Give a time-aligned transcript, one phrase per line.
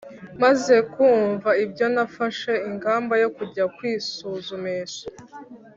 [0.43, 5.05] Maze kumva ibyo, nafashe ingamba yo kujya kwisuzumisha